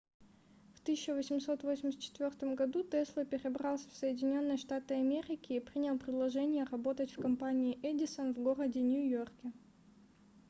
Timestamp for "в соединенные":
3.87-4.57